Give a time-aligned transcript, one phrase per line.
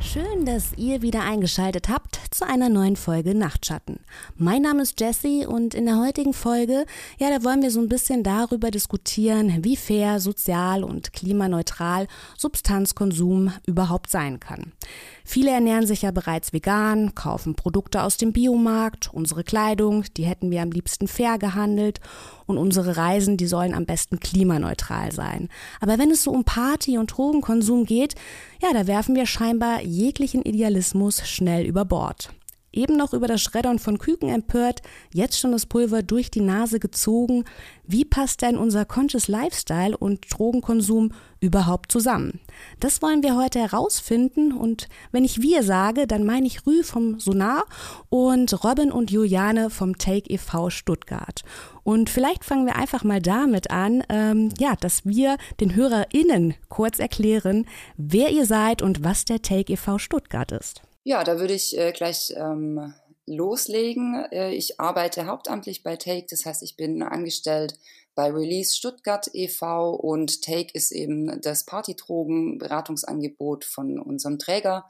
[0.00, 3.98] Schön, dass ihr wieder eingeschaltet habt zu einer neuen Folge Nachtschatten.
[4.36, 6.86] Mein Name ist Jessie und in der heutigen Folge,
[7.18, 12.06] ja, da wollen wir so ein bisschen darüber diskutieren, wie fair, sozial und klimaneutral
[12.36, 14.72] Substanzkonsum überhaupt sein kann.
[15.24, 20.50] Viele ernähren sich ja bereits vegan, kaufen Produkte aus dem Biomarkt, unsere Kleidung, die hätten
[20.50, 22.00] wir am liebsten fair gehandelt
[22.46, 25.50] und unsere Reisen, die sollen am besten klimaneutral sein.
[25.80, 28.14] Aber wenn es so um Party und Drogenkonsum geht,
[28.60, 32.30] ja, da werfen wir scheinbar jeglichen Idealismus schnell über Bord.
[32.78, 34.82] Eben noch über das Schreddern von Küken empört,
[35.12, 37.44] jetzt schon das Pulver durch die Nase gezogen.
[37.84, 41.10] Wie passt denn unser Conscious Lifestyle und Drogenkonsum
[41.40, 42.38] überhaupt zusammen?
[42.78, 47.18] Das wollen wir heute herausfinden und wenn ich wir sage, dann meine ich Rü vom
[47.18, 47.64] Sonar
[48.10, 50.70] und Robin und Juliane vom Take e.V.
[50.70, 51.42] Stuttgart.
[51.82, 57.00] Und vielleicht fangen wir einfach mal damit an, ähm, ja, dass wir den HörerInnen kurz
[57.00, 59.98] erklären, wer ihr seid und was der Take e.V.
[59.98, 60.82] Stuttgart ist.
[61.08, 62.92] Ja, da würde ich äh, gleich ähm,
[63.24, 64.26] loslegen.
[64.30, 67.78] Äh, ich arbeite hauptamtlich bei Take, das heißt, ich bin angestellt
[68.14, 69.94] bei Release Stuttgart e.V.
[69.94, 74.84] und Take ist eben das Partydrogen-Beratungsangebot von unserem Träger.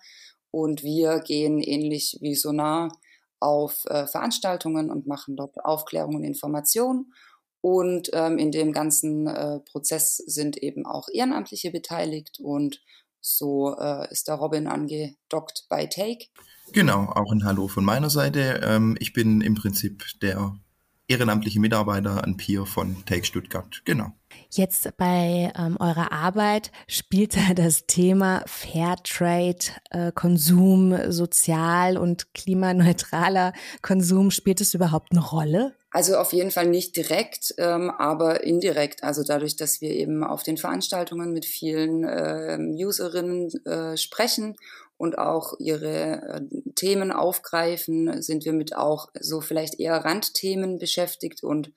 [0.51, 2.99] Und wir gehen ähnlich wie Sonar
[3.39, 7.13] auf äh, Veranstaltungen und machen dort Aufklärung und Information.
[7.61, 12.81] Und ähm, in dem ganzen äh, Prozess sind eben auch Ehrenamtliche beteiligt und
[13.21, 16.27] so äh, ist der Robin angedockt bei Take.
[16.73, 18.61] Genau, auch ein Hallo von meiner Seite.
[18.63, 20.55] Ähm, ich bin im Prinzip der
[21.09, 23.83] ehrenamtliche Mitarbeiter an Peer von Take Stuttgart.
[23.85, 24.13] Genau.
[24.51, 29.59] Jetzt bei ähm, eurer Arbeit spielt da das Thema Fairtrade,
[29.91, 35.75] äh, Konsum, sozial und klimaneutraler Konsum, spielt es überhaupt eine Rolle?
[35.91, 39.03] Also auf jeden Fall nicht direkt, ähm, aber indirekt.
[39.03, 44.57] Also dadurch, dass wir eben auf den Veranstaltungen mit vielen äh, Userinnen äh, sprechen
[44.99, 46.41] und auch ihre äh,
[46.75, 51.73] Themen aufgreifen, sind wir mit auch so vielleicht eher Randthemen beschäftigt und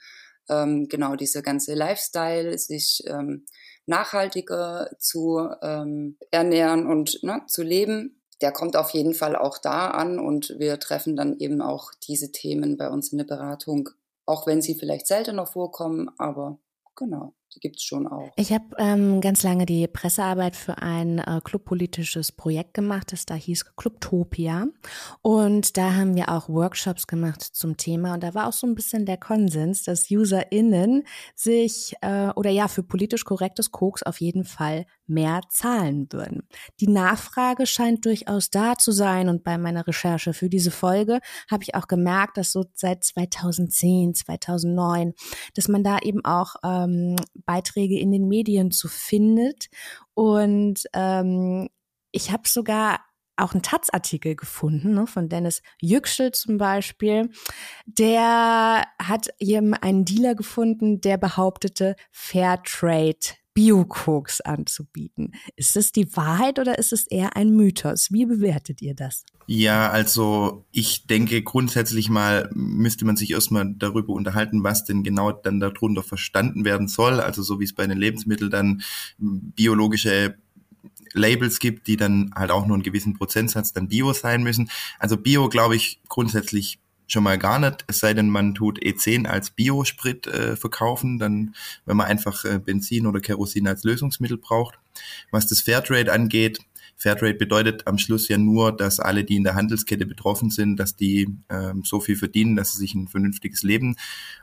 [0.49, 3.45] ähm, genau dieser ganze Lifestyle, sich ähm,
[3.85, 9.89] nachhaltiger zu ähm, ernähren und ne, zu leben, der kommt auf jeden Fall auch da
[9.91, 10.19] an.
[10.19, 13.89] Und wir treffen dann eben auch diese Themen bei uns in der Beratung
[14.25, 16.57] auch wenn sie vielleicht seltener vorkommen, aber
[16.95, 18.31] genau die gibt es schon auch.
[18.35, 23.35] Ich habe ähm, ganz lange die Pressearbeit für ein äh, clubpolitisches Projekt gemacht, das da
[23.35, 24.67] hieß Clubtopia.
[25.21, 28.13] Und da haben wir auch Workshops gemacht zum Thema.
[28.13, 31.03] Und da war auch so ein bisschen der Konsens, dass UserInnen
[31.35, 36.47] sich äh, oder ja für politisch korrektes Koks auf jeden Fall mehr zahlen würden.
[36.79, 39.29] Die Nachfrage scheint durchaus da zu sein.
[39.29, 41.19] Und bei meiner Recherche für diese Folge
[41.49, 45.13] habe ich auch gemerkt, dass so seit 2010, 2009,
[45.53, 49.67] dass man da eben auch ähm, Beiträge in den Medien zu findet.
[50.13, 51.69] Und ähm,
[52.11, 52.99] ich habe sogar
[53.37, 57.29] auch einen Taz-Artikel gefunden, ne, von Dennis Yüksel zum Beispiel.
[57.85, 65.35] Der hat hier einen Dealer gefunden, der behauptete, Fairtrade Bio-Koks anzubieten.
[65.55, 68.11] Ist es die Wahrheit oder ist es eher ein Mythos?
[68.11, 69.23] Wie bewertet ihr das?
[69.45, 75.31] Ja, also ich denke grundsätzlich mal müsste man sich erstmal darüber unterhalten, was denn genau
[75.31, 77.19] dann darunter verstanden werden soll.
[77.19, 78.81] Also so wie es bei den Lebensmitteln dann
[79.19, 80.37] biologische
[81.13, 84.71] Labels gibt, die dann halt auch nur einen gewissen Prozentsatz dann Bio sein müssen.
[84.97, 86.79] Also Bio, glaube ich, grundsätzlich
[87.11, 91.55] schon mal gar nicht, es sei denn, man tut E10 als Biosprit äh, verkaufen, dann,
[91.85, 94.79] wenn man einfach äh, Benzin oder Kerosin als Lösungsmittel braucht.
[95.31, 96.59] Was das Fairtrade angeht,
[97.01, 100.95] Fairtrade bedeutet am Schluss ja nur, dass alle, die in der Handelskette betroffen sind, dass
[100.95, 103.95] die ähm, so viel verdienen, dass sie sich ein vernünftiges Leben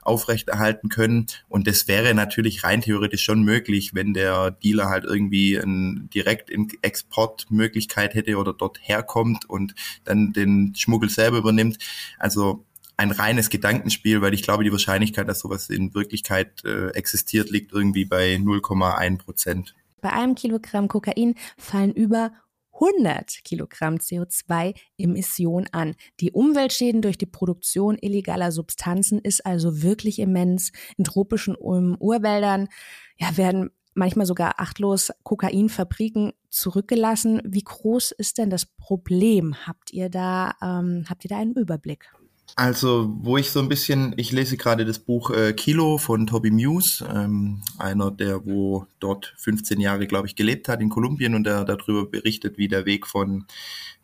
[0.03, 1.27] aufrechterhalten können.
[1.49, 6.51] Und das wäre natürlich rein theoretisch schon möglich, wenn der Dealer halt irgendwie ein direkt
[6.83, 11.79] Exportmöglichkeit hätte oder dort herkommt und dann den Schmuggel selber übernimmt.
[12.19, 12.65] Also
[12.97, 17.73] ein reines Gedankenspiel, weil ich glaube, die Wahrscheinlichkeit, dass sowas in Wirklichkeit äh, existiert, liegt
[17.73, 19.77] irgendwie bei 0,1 Prozent.
[20.01, 22.33] Bei einem Kilogramm Kokain fallen über
[22.81, 25.95] 100 Kilogramm CO2-Emission an.
[26.21, 30.73] Die Umweltschäden durch die Produktion illegaler Substanzen ist also wirklich immens.
[30.97, 32.69] In tropischen Urwäldern
[33.17, 37.43] ja, werden manchmal sogar achtlos Kokainfabriken zurückgelassen.
[37.45, 39.67] Wie groß ist denn das Problem?
[39.67, 42.11] Habt ihr da, ähm, habt ihr da einen Überblick?
[42.57, 46.51] Also, wo ich so ein bisschen, ich lese gerade das Buch äh, Kilo von Toby
[46.51, 51.45] Muse, ähm, einer, der wo dort 15 Jahre, glaube ich, gelebt hat in Kolumbien und
[51.45, 53.47] der darüber berichtet, wie der Weg von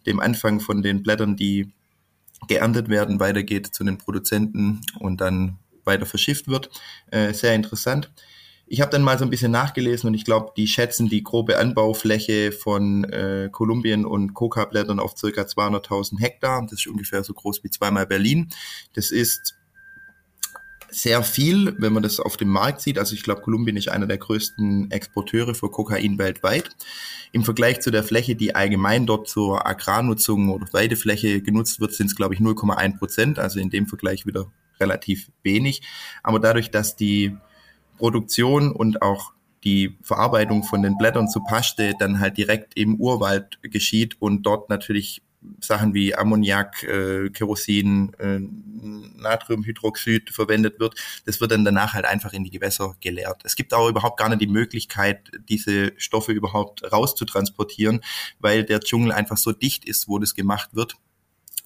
[0.06, 1.73] dem Anfang von den Blättern, die
[2.46, 6.70] geerntet werden, weitergeht zu den Produzenten und dann weiter verschifft wird.
[7.11, 8.11] Äh, sehr interessant.
[8.66, 11.58] Ich habe dann mal so ein bisschen nachgelesen und ich glaube, die schätzen die grobe
[11.58, 16.62] Anbaufläche von äh, Kolumbien und Coca-Blättern auf circa 200.000 Hektar.
[16.62, 18.49] Das ist ungefähr so groß wie zweimal Berlin.
[18.94, 19.55] Das ist
[20.94, 22.99] sehr viel, wenn man das auf dem Markt sieht.
[22.99, 26.70] Also ich glaube, Kolumbien ist einer der größten Exporteure für Kokain weltweit.
[27.32, 32.06] Im Vergleich zu der Fläche, die allgemein dort zur Agrarnutzung oder Weidefläche genutzt wird, sind
[32.06, 33.38] es, glaube ich, 0,1 Prozent.
[33.38, 34.46] Also in dem Vergleich wieder
[34.81, 35.82] relativ wenig.
[36.22, 37.37] Aber dadurch, dass die
[38.04, 39.32] Produktion und auch
[39.64, 44.68] die Verarbeitung von den Blättern zu Paste dann halt direkt im Urwald geschieht und dort
[44.68, 45.22] natürlich
[45.60, 48.40] Sachen wie Ammoniak, äh, Kerosin, äh,
[49.16, 53.40] Natriumhydroxid verwendet wird, das wird dann danach halt einfach in die Gewässer geleert.
[53.44, 58.02] Es gibt auch überhaupt gar nicht die Möglichkeit, diese Stoffe überhaupt rauszutransportieren,
[58.38, 60.96] weil der Dschungel einfach so dicht ist, wo das gemacht wird.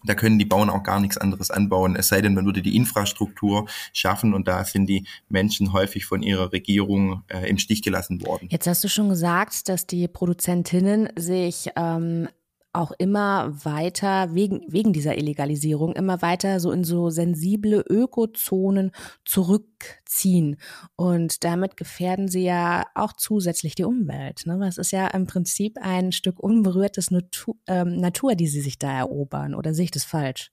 [0.05, 2.77] Da können die Bauern auch gar nichts anderes anbauen, es sei denn, man würde die
[2.77, 8.25] Infrastruktur schaffen und da sind die Menschen häufig von ihrer Regierung äh, im Stich gelassen
[8.25, 8.49] worden.
[8.51, 12.29] Jetzt hast du schon gesagt, dass die Produzentinnen sich ähm,
[12.73, 18.93] auch immer weiter, wegen, wegen dieser Illegalisierung, immer weiter so in so sensible Ökozonen
[19.25, 20.57] zurückziehen.
[20.97, 24.43] Und damit gefährden sie ja auch zusätzlich die Umwelt.
[24.47, 24.59] Ne?
[24.61, 28.99] Das ist ja im Prinzip ein Stück unberührtes Natur, ähm, Natur, die sie sich da
[28.99, 29.55] erobern.
[29.55, 30.51] Oder sehe ich das falsch?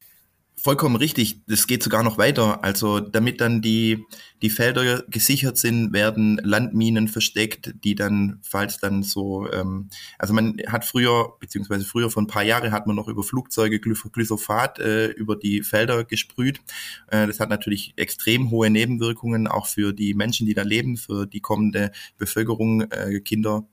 [0.66, 1.46] Vollkommen richtig.
[1.46, 2.64] Das geht sogar noch weiter.
[2.64, 4.04] Also damit dann die,
[4.42, 10.58] die Felder gesichert sind, werden Landminen versteckt, die dann, falls dann so, ähm, also man
[10.66, 15.10] hat früher, beziehungsweise früher vor ein paar Jahren hat man noch über Flugzeuge Glyphosat äh,
[15.10, 16.62] über die Felder gesprüht.
[17.10, 21.28] Äh, das hat natürlich extrem hohe Nebenwirkungen, auch für die Menschen, die da leben, für
[21.28, 23.68] die kommende Bevölkerung, äh, Kinder,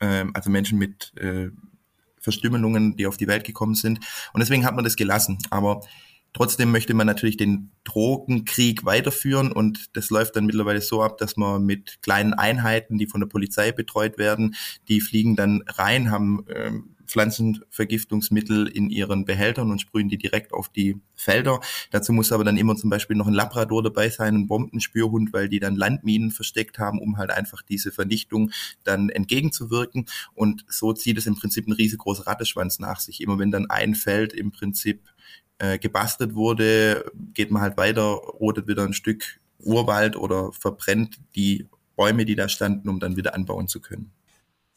[0.00, 1.48] äh, also Menschen mit äh,
[2.24, 4.00] Verstümmelungen, die auf die Welt gekommen sind.
[4.32, 5.38] Und deswegen hat man das gelassen.
[5.50, 5.82] Aber
[6.34, 11.36] Trotzdem möchte man natürlich den Drogenkrieg weiterführen und das läuft dann mittlerweile so ab, dass
[11.36, 14.56] man mit kleinen Einheiten, die von der Polizei betreut werden,
[14.88, 20.68] die fliegen dann rein, haben ähm, Pflanzenvergiftungsmittel in ihren Behältern und sprühen die direkt auf
[20.68, 21.60] die Felder.
[21.92, 25.48] Dazu muss aber dann immer zum Beispiel noch ein Labrador dabei sein, ein Bombenspürhund, weil
[25.48, 28.50] die dann Landminen versteckt haben, um halt einfach diese Vernichtung
[28.82, 30.06] dann entgegenzuwirken.
[30.34, 33.20] Und so zieht es im Prinzip ein riesengroßer Ratteschwanz nach sich.
[33.20, 35.00] Immer wenn dann ein Feld im Prinzip
[35.58, 41.68] äh, gebastelt wurde, geht man halt weiter, rodet wieder ein Stück Urwald oder verbrennt die
[41.94, 44.10] Bäume, die da standen, um dann wieder anbauen zu können.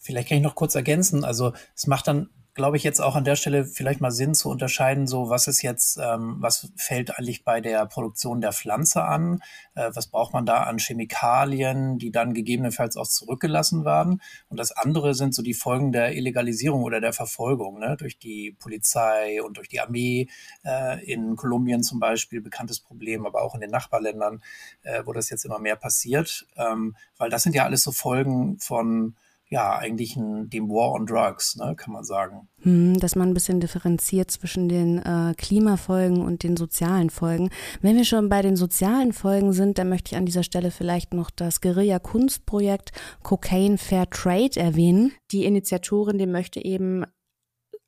[0.08, 1.26] Vielleicht kann ich noch kurz ergänzen.
[1.26, 4.50] Also es macht dann, glaube ich, jetzt auch an der Stelle vielleicht mal Sinn zu
[4.50, 9.42] unterscheiden, so was ist jetzt, ähm, was fällt eigentlich bei der Produktion der Pflanze an?
[9.76, 14.22] Äh, was braucht man da an Chemikalien, die dann gegebenenfalls auch zurückgelassen werden?
[14.48, 17.98] Und das andere sind so die Folgen der Illegalisierung oder der Verfolgung ne?
[18.00, 20.30] durch die Polizei und durch die Armee
[20.64, 24.42] äh, in Kolumbien zum Beispiel, bekanntes Problem, aber auch in den Nachbarländern,
[24.84, 26.48] äh, wo das jetzt immer mehr passiert.
[26.56, 29.18] Ähm, weil das sind ja alles so Folgen von
[29.50, 32.50] ja, eigentlich ein, dem War on Drugs, ne, kann man sagen.
[32.62, 37.50] Hm, dass man ein bisschen differenziert zwischen den äh, Klimafolgen und den sozialen Folgen.
[37.82, 41.14] Wenn wir schon bei den sozialen Folgen sind, dann möchte ich an dieser Stelle vielleicht
[41.14, 42.92] noch das Guerilla-Kunstprojekt
[43.24, 45.14] Cocaine Fair Trade erwähnen.
[45.32, 47.06] Die Initiatorin, die möchte eben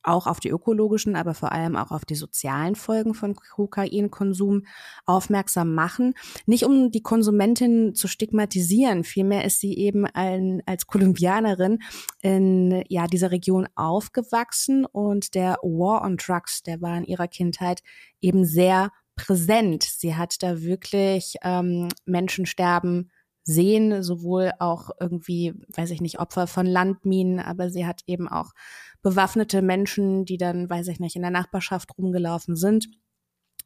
[0.04, 4.66] auch auf die ökologischen, aber vor allem auch auf die sozialen Folgen von Kokainkonsum
[5.06, 6.13] aufmerksam machen.
[6.46, 11.80] Nicht um die Konsumentin zu stigmatisieren, vielmehr ist sie eben ein, als Kolumbianerin
[12.21, 17.81] in ja, dieser Region aufgewachsen und der War on Drugs, der war in ihrer Kindheit
[18.21, 19.83] eben sehr präsent.
[19.83, 23.12] Sie hat da wirklich ähm, Menschen sterben
[23.44, 28.52] sehen, sowohl auch irgendwie, weiß ich nicht, Opfer von Landminen, aber sie hat eben auch
[29.01, 32.89] bewaffnete Menschen, die dann, weiß ich nicht, in der Nachbarschaft rumgelaufen sind.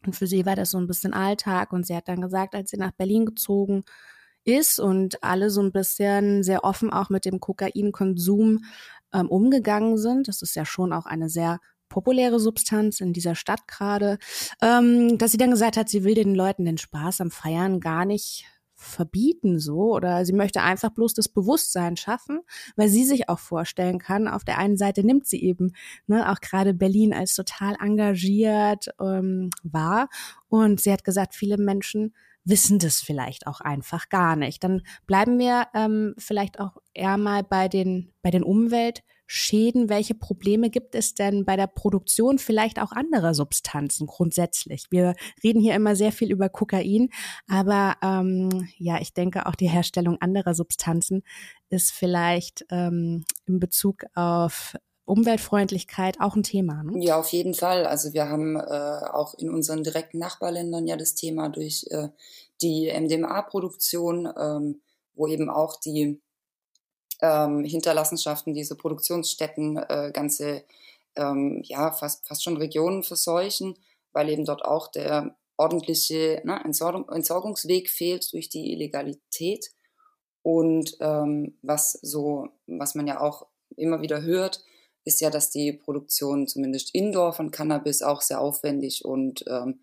[0.05, 1.73] Und für sie war das so ein bisschen Alltag.
[1.73, 3.83] Und sie hat dann gesagt, als sie nach Berlin gezogen
[4.43, 8.65] ist und alle so ein bisschen sehr offen auch mit dem Kokainkonsum
[9.13, 13.67] ähm, umgegangen sind, das ist ja schon auch eine sehr populäre Substanz in dieser Stadt
[13.67, 14.17] gerade,
[14.61, 18.03] ähm, dass sie dann gesagt hat, sie will den Leuten den Spaß am Feiern gar
[18.03, 18.45] nicht
[18.83, 22.41] verbieten so oder sie möchte einfach bloß das Bewusstsein schaffen,
[22.75, 25.73] weil sie sich auch vorstellen kann, auf der einen Seite nimmt sie eben
[26.07, 30.09] ne, auch gerade Berlin als total engagiert ähm, wahr
[30.49, 32.13] und sie hat gesagt, viele Menschen
[32.45, 34.63] wissen das vielleicht auch einfach gar nicht.
[34.63, 39.89] Dann bleiben wir ähm, vielleicht auch eher mal bei den, bei den Umwelt- Schäden?
[39.89, 44.87] Welche Probleme gibt es denn bei der Produktion vielleicht auch anderer Substanzen grundsätzlich?
[44.89, 47.09] Wir reden hier immer sehr viel über Kokain,
[47.47, 51.23] aber ähm, ja, ich denke auch die Herstellung anderer Substanzen
[51.69, 54.75] ist vielleicht ähm, in Bezug auf
[55.05, 56.83] Umweltfreundlichkeit auch ein Thema.
[56.83, 57.03] Ne?
[57.03, 57.85] Ja, auf jeden Fall.
[57.85, 62.09] Also wir haben äh, auch in unseren direkten Nachbarländern ja das Thema durch äh,
[62.61, 64.81] die MDMA-Produktion, ähm,
[65.15, 66.21] wo eben auch die
[67.23, 70.65] ähm, Hinterlassenschaften, diese Produktionsstätten, äh, ganze,
[71.15, 73.79] ähm, ja, fast, fast schon Regionen verseuchen,
[74.11, 79.71] weil eben dort auch der ordentliche ne, Entsorgung, Entsorgungsweg fehlt durch die Illegalität.
[80.41, 84.61] Und ähm, was so, was man ja auch immer wieder hört,
[85.05, 89.79] ist ja, dass die Produktion zumindest indoor von Cannabis auch sehr aufwendig und ähm,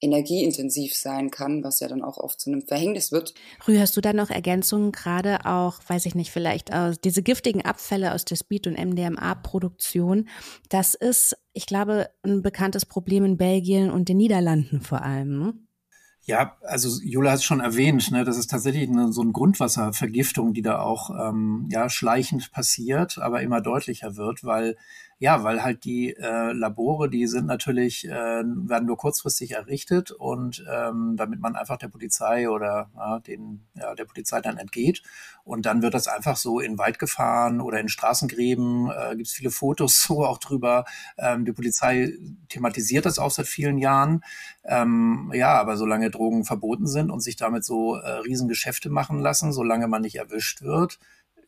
[0.00, 3.34] energieintensiv sein kann, was ja dann auch oft zu einem Verhängnis wird.
[3.66, 7.62] Rü, hast du da noch Ergänzungen, gerade auch, weiß ich nicht, vielleicht aus diese giftigen
[7.62, 10.28] Abfälle aus der Speed- und MDMA-Produktion?
[10.68, 15.38] Das ist, ich glaube, ein bekanntes Problem in Belgien und den Niederlanden vor allem.
[15.38, 15.54] Ne?
[16.22, 20.52] Ja, also Jula hat es schon erwähnt, ne, das ist tatsächlich eine, so eine Grundwasservergiftung,
[20.52, 24.76] die da auch ähm, ja schleichend passiert, aber immer deutlicher wird, weil
[25.20, 28.10] ja, weil halt die äh, Labore, die sind natürlich, äh,
[28.42, 33.94] werden nur kurzfristig errichtet und ähm, damit man einfach der Polizei oder ja, den, ja,
[33.94, 35.02] der Polizei dann entgeht.
[35.44, 38.90] Und dann wird das einfach so in Wald gefahren oder in Straßengräben.
[38.90, 40.86] Äh, Gibt es viele Fotos so auch drüber.
[41.18, 42.14] Ähm, die Polizei
[42.48, 44.22] thematisiert das auch seit vielen Jahren.
[44.64, 49.52] Ähm, ja, aber solange Drogen verboten sind und sich damit so äh, Riesengeschäfte machen lassen,
[49.52, 50.98] solange man nicht erwischt wird,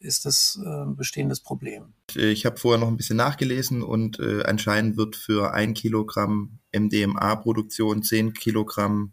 [0.02, 1.94] ist das ein bestehendes Problem.
[2.14, 8.02] Ich habe vorher noch ein bisschen nachgelesen und äh, anscheinend wird für ein Kilogramm MDMA-Produktion
[8.02, 9.12] 10 Kilogramm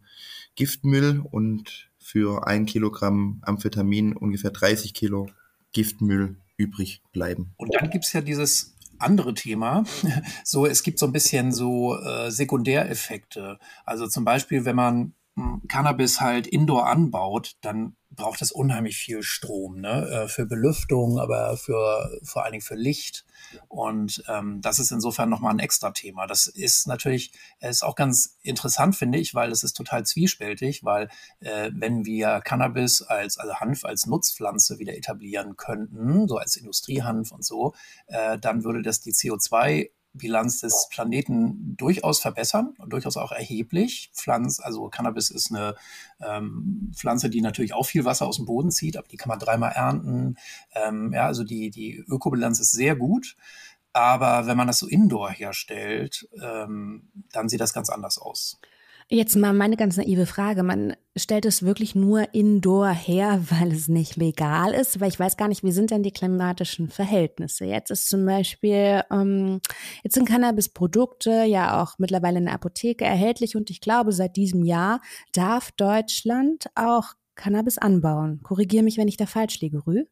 [0.55, 5.29] Giftmüll und für ein Kilogramm Amphetamin ungefähr 30 Kilo
[5.71, 7.53] Giftmüll übrig bleiben.
[7.57, 9.85] Und dann gibt es ja dieses andere Thema.
[10.43, 13.59] So, es gibt so ein bisschen so äh, Sekundäreffekte.
[13.85, 15.13] Also zum Beispiel, wenn man
[15.67, 20.07] Cannabis halt indoor anbaut, dann braucht es unheimlich viel Strom, ne?
[20.09, 23.25] Äh, für Belüftung, aber für vor allen Dingen für Licht.
[23.67, 26.27] Und ähm, das ist insofern nochmal ein extra Thema.
[26.27, 27.31] Das ist natürlich,
[27.61, 32.41] ist auch ganz interessant, finde ich, weil es ist total zwiespältig, weil äh, wenn wir
[32.41, 37.73] Cannabis als, also Hanf als Nutzpflanze wieder etablieren könnten, so als Industriehanf und so,
[38.07, 44.11] äh, dann würde das die CO2 Bilanz des Planeten durchaus verbessern und durchaus auch erheblich.
[44.13, 45.75] Pflanz, also Cannabis ist eine
[46.19, 49.39] ähm, Pflanze, die natürlich auch viel Wasser aus dem Boden zieht, aber die kann man
[49.39, 50.37] dreimal ernten.
[50.73, 53.35] Ähm, ja, also die, die Ökobilanz ist sehr gut.
[53.91, 58.59] Aber wenn man das so indoor herstellt, ähm, dann sieht das ganz anders aus.
[59.11, 60.61] Jetzt mal meine ganz naive Frage.
[60.61, 65.35] Man stellt es wirklich nur indoor her, weil es nicht legal ist, weil ich weiß
[65.35, 67.65] gar nicht, wie sind denn die klimatischen Verhältnisse?
[67.65, 69.61] Jetzt ist zum Beispiel, ähm,
[70.03, 74.63] jetzt sind Cannabis-Produkte ja auch mittlerweile in der Apotheke erhältlich und ich glaube, seit diesem
[74.63, 75.01] Jahr
[75.33, 78.41] darf Deutschland auch Cannabis anbauen.
[78.43, 80.03] Korrigiere mich, wenn ich da falsch liege, Rü.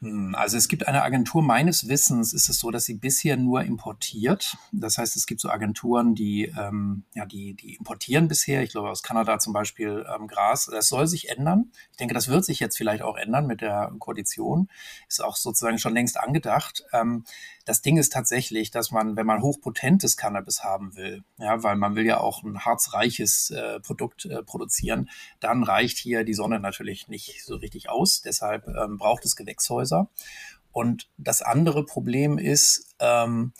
[0.00, 3.62] Hm, also es gibt eine Agentur, meines Wissens ist es so, dass sie bisher nur
[3.62, 4.56] importiert.
[4.72, 8.90] Das heißt, es gibt so Agenturen, die, ähm, ja, die, die importieren bisher, ich glaube
[8.90, 10.66] aus Kanada zum Beispiel ähm, Gras.
[10.66, 11.72] Das soll sich ändern.
[11.90, 14.68] Ich denke, das wird sich jetzt vielleicht auch ändern mit der Koalition.
[15.08, 16.84] Ist auch sozusagen schon längst angedacht.
[16.92, 17.24] Ähm,
[17.68, 21.96] das Ding ist tatsächlich, dass man, wenn man hochpotentes Cannabis haben will, ja, weil man
[21.96, 27.08] will ja auch ein harzreiches äh, Produkt äh, produzieren, dann reicht hier die Sonne natürlich
[27.08, 28.22] nicht so richtig aus.
[28.22, 30.08] Deshalb ähm, braucht es Gewächshäuser.
[30.72, 33.52] Und das andere Problem ist, ähm,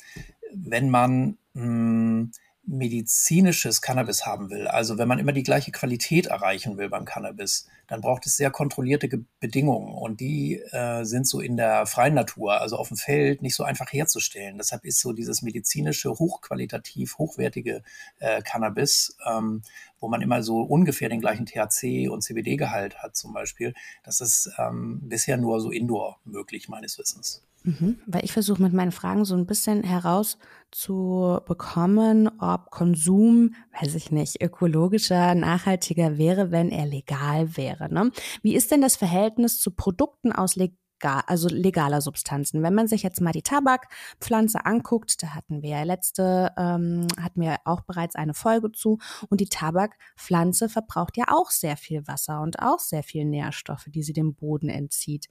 [0.55, 2.33] wenn man mh, hm,
[2.69, 7.67] medizinisches Cannabis haben will, also wenn man immer die gleiche Qualität erreichen will beim Cannabis,
[7.87, 9.09] dann braucht es sehr kontrollierte
[9.41, 13.55] Bedingungen und die äh, sind so in der freien Natur, also auf dem Feld, nicht
[13.55, 14.59] so einfach herzustellen.
[14.59, 17.83] Deshalb ist so dieses medizinische, hochqualitativ, hochwertige
[18.19, 19.63] äh, Cannabis, ähm,
[19.99, 23.73] wo man immer so ungefähr den gleichen THC und CBD-Gehalt hat zum Beispiel,
[24.05, 27.43] das ist ähm, bisher nur so indoor möglich, meines Wissens.
[27.69, 34.11] Mhm, weil ich versuche mit meinen Fragen so ein bisschen herauszubekommen, ob Konsum, weiß ich
[34.11, 37.93] nicht, ökologischer, nachhaltiger wäre, wenn er legal wäre.
[37.93, 38.11] Ne?
[38.41, 42.63] Wie ist denn das Verhältnis zu Produkten aus legal also legaler Substanzen.
[42.63, 47.41] Wenn man sich jetzt mal die Tabakpflanze anguckt, da hatten wir ja letzte, ähm, hatten
[47.41, 52.41] wir auch bereits eine Folge zu, und die Tabakpflanze verbraucht ja auch sehr viel Wasser
[52.41, 55.29] und auch sehr viel Nährstoffe, die sie dem Boden entzieht.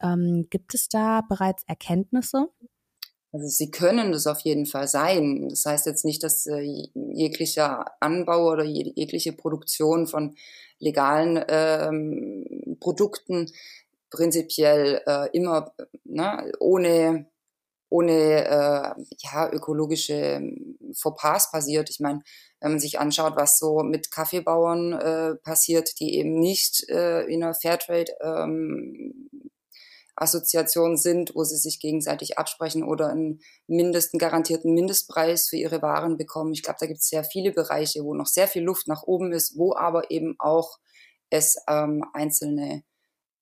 [0.00, 2.48] Ähm, gibt es da bereits Erkenntnisse?
[3.32, 5.48] Also sie können das auf jeden Fall sein.
[5.48, 6.60] Das heißt jetzt nicht, dass äh,
[6.94, 10.34] jeglicher Anbau oder jegliche Produktion von
[10.78, 13.50] legalen ähm, Produkten
[14.12, 17.26] prinzipiell äh, immer ne, ohne
[17.92, 21.90] ohne äh, ja, ökologische ähm, Fauxpas passiert.
[21.90, 22.22] Ich meine,
[22.60, 27.42] wenn man sich anschaut, was so mit Kaffeebauern äh, passiert, die eben nicht äh, in
[27.42, 29.28] einer Fairtrade ähm,
[30.24, 36.54] sind, wo sie sich gegenseitig absprechen oder einen mindesten garantierten Mindestpreis für ihre Waren bekommen.
[36.54, 39.32] Ich glaube, da gibt es sehr viele Bereiche, wo noch sehr viel Luft nach oben
[39.32, 40.78] ist, wo aber eben auch
[41.28, 42.84] es ähm, einzelne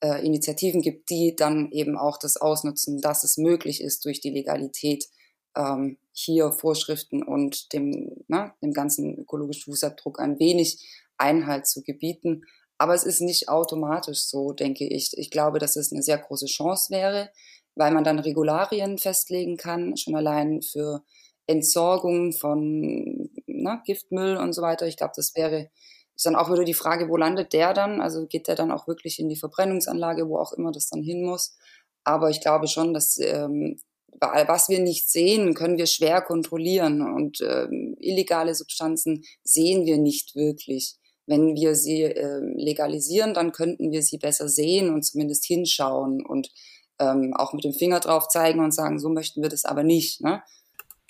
[0.02, 4.30] äh, Initiativen gibt, die dann eben auch das ausnutzen, dass es möglich ist, durch die
[4.30, 5.06] Legalität
[5.56, 10.86] ähm, hier Vorschriften und dem, ne, dem ganzen ökologischen Fußabdruck ein wenig
[11.18, 12.42] Einhalt zu gebieten.
[12.78, 15.12] Aber es ist nicht automatisch so, denke ich.
[15.16, 17.30] Ich glaube, dass es eine sehr große Chance wäre,
[17.74, 21.02] weil man dann Regularien festlegen kann, schon allein für
[21.46, 24.86] Entsorgung von ne, Giftmüll und so weiter.
[24.86, 25.70] Ich glaube, das wäre
[26.20, 28.02] ist dann auch wieder die Frage, wo landet der dann?
[28.02, 31.24] Also geht der dann auch wirklich in die Verbrennungsanlage, wo auch immer das dann hin
[31.24, 31.56] muss?
[32.04, 33.80] Aber ich glaube schon, dass ähm,
[34.20, 40.36] was wir nicht sehen, können wir schwer kontrollieren und ähm, illegale Substanzen sehen wir nicht
[40.36, 40.96] wirklich.
[41.24, 46.50] Wenn wir sie äh, legalisieren, dann könnten wir sie besser sehen und zumindest hinschauen und
[46.98, 50.20] ähm, auch mit dem Finger drauf zeigen und sagen, so möchten wir das aber nicht.
[50.20, 50.42] Ne?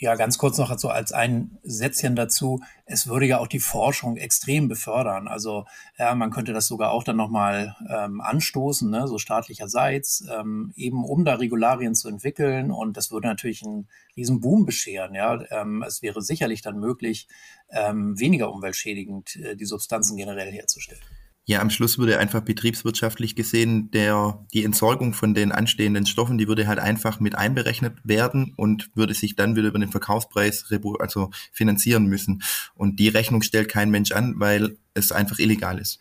[0.00, 2.62] Ja, ganz kurz noch so als ein Sätzchen dazu.
[2.86, 5.28] Es würde ja auch die Forschung extrem befördern.
[5.28, 5.66] Also
[5.98, 11.04] ja, man könnte das sogar auch dann nochmal ähm, anstoßen, ne, so staatlicherseits, ähm, eben
[11.04, 12.70] um da Regularien zu entwickeln.
[12.70, 15.14] Und das würde natürlich einen riesen Boom bescheren.
[15.14, 17.28] Ja, ähm, es wäre sicherlich dann möglich,
[17.68, 21.02] ähm, weniger umweltschädigend äh, die Substanzen generell herzustellen.
[21.46, 26.46] Ja, am Schluss würde einfach betriebswirtschaftlich gesehen der, die Entsorgung von den anstehenden Stoffen, die
[26.46, 30.64] würde halt einfach mit einberechnet werden und würde sich dann wieder über den Verkaufspreis
[31.00, 32.42] also finanzieren müssen.
[32.74, 36.00] Und die Rechnung stellt kein Mensch an, weil es einfach illegal ist.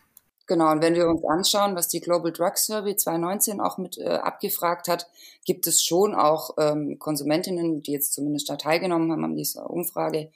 [0.49, 4.07] Genau, und wenn wir uns anschauen, was die Global Drug Survey 2019 auch mit äh,
[4.07, 5.07] abgefragt hat,
[5.45, 10.31] gibt es schon auch ähm, Konsumentinnen, die jetzt zumindest da teilgenommen haben an dieser Umfrage,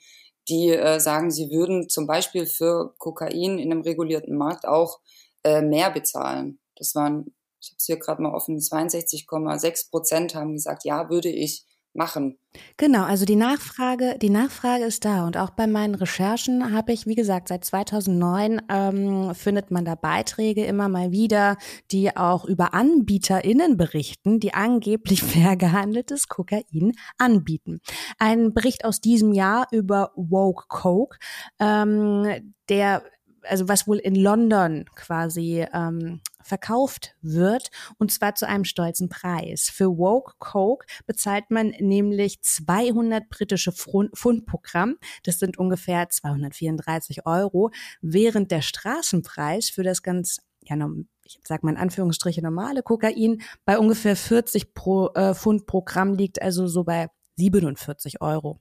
[0.48, 5.00] die äh, sagen, sie würden zum Beispiel für Kokain in einem regulierten Markt auch
[5.42, 6.58] äh, mehr bezahlen.
[6.76, 11.30] Das waren, ich habe es hier gerade mal offen, 62,6 Prozent haben gesagt, ja, würde
[11.30, 12.38] ich machen.
[12.76, 17.06] Genau, also die Nachfrage, die Nachfrage ist da und auch bei meinen Recherchen habe ich,
[17.06, 21.56] wie gesagt, seit 2009 ähm, findet man da Beiträge immer mal wieder,
[21.90, 27.80] die auch über AnbieterInnen berichten, die angeblich fair gehandeltes Kokain anbieten.
[28.18, 31.18] Ein Bericht aus diesem Jahr über Woke Coke,
[31.58, 33.02] ähm, der
[33.46, 39.70] also was wohl in London quasi ähm, verkauft wird und zwar zu einem stolzen Preis.
[39.70, 44.96] Für Woke Coke bezahlt man nämlich 200 britische Pfund pro Gramm.
[45.24, 50.76] Das sind ungefähr 234 Euro, während der Straßenpreis für das ganz ja,
[51.24, 56.14] ich sag mal in Anführungsstriche normale Kokain bei ungefähr 40 pro, äh, Pfund pro Gramm
[56.14, 58.60] liegt, also so bei 47 Euro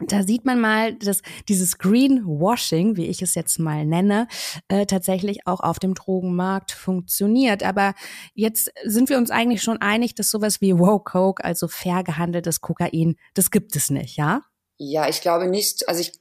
[0.00, 4.28] da sieht man mal, dass dieses Greenwashing, wie ich es jetzt mal nenne,
[4.68, 7.62] äh, tatsächlich auch auf dem Drogenmarkt funktioniert.
[7.62, 7.94] Aber
[8.34, 12.60] jetzt sind wir uns eigentlich schon einig, dass sowas wie Wow Coke, also fair gehandeltes
[12.60, 14.42] Kokain, das gibt es nicht, ja?
[14.78, 15.88] Ja, ich glaube nicht.
[15.88, 16.12] Also ich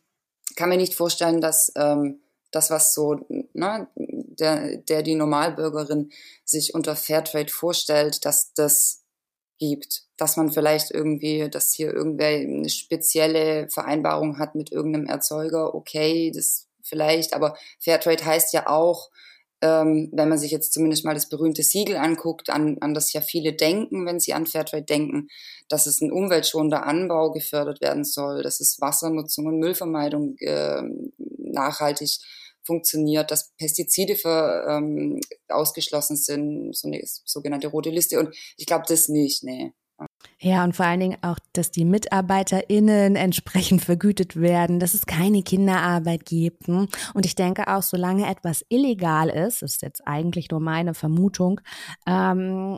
[0.55, 3.19] kann mir nicht vorstellen, dass ähm, das, was so
[3.53, 6.11] ne, der, der die Normalbürgerin
[6.43, 9.03] sich unter Fairtrade vorstellt, dass das
[9.57, 15.75] gibt, dass man vielleicht irgendwie, dass hier irgendwer eine spezielle Vereinbarung hat mit irgendeinem Erzeuger,
[15.75, 19.09] okay, das vielleicht, aber Fairtrade heißt ja auch,
[19.61, 23.21] ähm, wenn man sich jetzt zumindest mal das berühmte Siegel anguckt, an, an das ja
[23.21, 25.29] viele denken, wenn sie an Fairtrade denken,
[25.67, 30.83] dass es ein umweltschonender Anbau gefördert werden soll, dass es Wassernutzung und Müllvermeidung äh,
[31.39, 32.19] nachhaltig
[32.67, 38.19] funktioniert, dass Pestizide für, ähm, ausgeschlossen sind, so eine sogenannte rote Liste.
[38.19, 39.71] Und ich glaube das nicht, nee.
[40.39, 45.41] Ja, und vor allen Dingen auch, dass die MitarbeiterInnen entsprechend vergütet werden, dass es keine
[45.41, 46.67] Kinderarbeit gibt.
[46.67, 46.87] Hm?
[47.15, 51.59] Und ich denke auch, solange etwas illegal ist, ist jetzt eigentlich nur meine Vermutung,
[52.05, 52.77] ähm,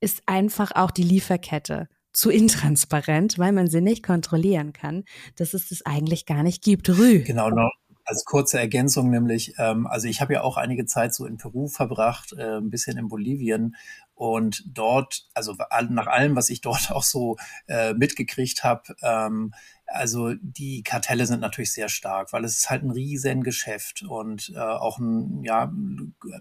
[0.00, 5.04] ist einfach auch die Lieferkette zu intransparent, weil man sie nicht kontrollieren kann,
[5.36, 6.88] dass es das eigentlich gar nicht gibt.
[6.90, 7.20] Rü.
[7.20, 7.70] Genau, noch,
[8.10, 11.68] als kurze Ergänzung nämlich, ähm, also ich habe ja auch einige Zeit so in Peru
[11.68, 13.76] verbracht, äh, ein bisschen in Bolivien
[14.14, 15.54] und dort, also
[15.88, 17.36] nach allem, was ich dort auch so
[17.68, 19.54] äh, mitgekriegt habe, ähm,
[19.86, 24.52] also die Kartelle sind natürlich sehr stark, weil es ist halt ein riesen Geschäft und
[24.56, 25.72] äh, auch ein, ja,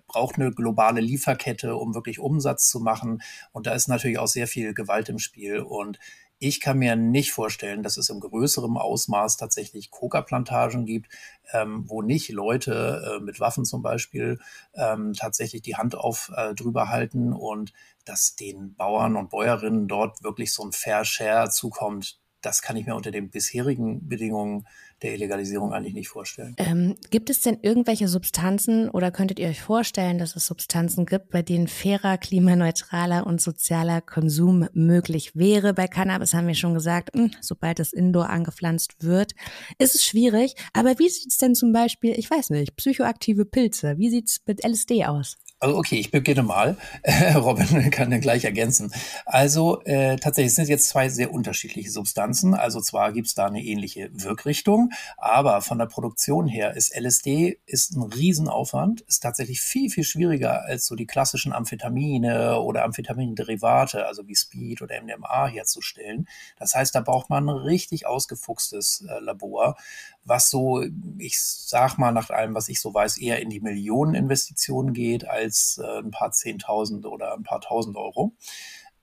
[0.07, 3.21] braucht eine globale Lieferkette, um wirklich Umsatz zu machen.
[3.51, 5.59] Und da ist natürlich auch sehr viel Gewalt im Spiel.
[5.59, 5.97] Und
[6.39, 11.11] ich kann mir nicht vorstellen, dass es im größeren Ausmaß tatsächlich Coca-Plantagen gibt,
[11.51, 14.39] ähm, wo nicht Leute äh, mit Waffen zum Beispiel
[14.73, 17.73] ähm, tatsächlich die Hand auf äh, drüber halten und
[18.05, 22.85] dass den Bauern und Bäuerinnen dort wirklich so ein Fair Share zukommt, das kann ich
[22.85, 24.65] mir unter den bisherigen Bedingungen
[25.01, 26.55] der Illegalisierung eigentlich nicht vorstellen.
[26.57, 31.29] Ähm, gibt es denn irgendwelche Substanzen oder könntet ihr euch vorstellen, dass es Substanzen gibt,
[31.29, 35.73] bei denen fairer, klimaneutraler und sozialer Konsum möglich wäre?
[35.73, 39.33] Bei Cannabis haben wir schon gesagt, mh, hm, sobald es indoor angepflanzt wird,
[39.77, 40.55] ist es schwierig.
[40.73, 44.41] Aber wie sieht es denn zum Beispiel, ich weiß nicht, psychoaktive Pilze, wie sieht es
[44.45, 45.37] mit LSD aus?
[45.61, 46.77] Also okay, ich beginne mal.
[47.35, 48.93] Robin kann dann gleich ergänzen.
[49.25, 52.53] Also äh, tatsächlich sind jetzt zwei sehr unterschiedliche Substanzen.
[52.53, 57.59] Also zwar gibt es da eine ähnliche Wirkrichtung, aber von der Produktion her ist LSD
[57.65, 64.05] ist ein Riesenaufwand, ist tatsächlich viel, viel schwieriger als so die klassischen Amphetamine oder Amphetamindderivate,
[64.05, 66.29] also wie Speed oder MDMA herzustellen.
[66.57, 69.75] Das heißt, da braucht man ein richtig ausgefuchstes äh, Labor,
[70.23, 70.83] was so,
[71.17, 75.79] ich sag mal nach allem, was ich so weiß, eher in die Millioneninvestitionen geht als
[75.83, 78.35] äh, ein paar Zehntausend oder ein paar Tausend Euro.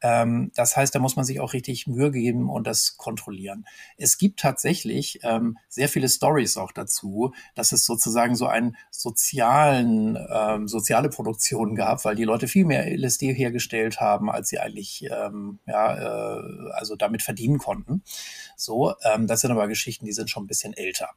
[0.03, 3.67] Ähm, das heißt, da muss man sich auch richtig Mühe geben und das kontrollieren.
[3.97, 10.19] Es gibt tatsächlich ähm, sehr viele Stories auch dazu, dass es sozusagen so einen sozialen,
[10.31, 15.09] ähm, soziale Produktion gab, weil die Leute viel mehr LSD hergestellt haben, als sie eigentlich
[15.11, 18.03] ähm, ja, äh, also damit verdienen konnten.
[18.57, 21.11] So, ähm, das sind aber Geschichten, die sind schon ein bisschen älter.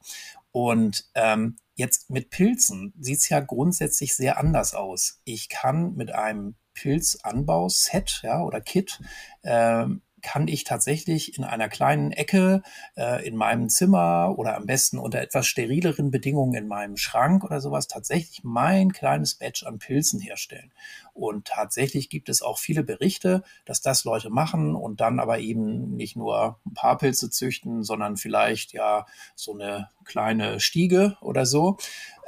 [0.51, 5.21] Und ähm, jetzt mit Pilzen sieht's ja grundsätzlich sehr anders aus.
[5.23, 8.99] Ich kann mit einem Pilzanbauset ja, oder Kit
[9.43, 12.61] ähm, kann ich tatsächlich in einer kleinen Ecke
[12.95, 17.61] äh, in meinem Zimmer oder am besten unter etwas sterileren Bedingungen in meinem Schrank oder
[17.61, 20.71] sowas tatsächlich mein kleines Batch an Pilzen herstellen.
[21.13, 25.95] Und tatsächlich gibt es auch viele Berichte, dass das Leute machen und dann aber eben
[25.95, 29.05] nicht nur ein paar Pilze züchten, sondern vielleicht ja
[29.35, 31.77] so eine kleine Stiege oder so